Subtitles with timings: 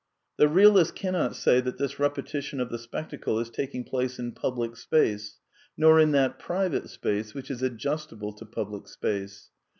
[0.37, 4.75] The realist cannot say that this repetition of the spectacle is taking place in public
[4.75, 5.37] space,
[5.77, 9.51] nor in that private space which is adjustable to public space.